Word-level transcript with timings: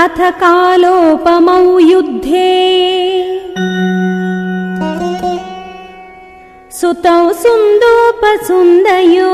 अथ 0.00 0.18
कालोपमौ 0.40 1.62
युद्धे 1.80 2.48
सुतौ 6.78 7.20
सुन्दोपसुन्दयो। 7.42 9.25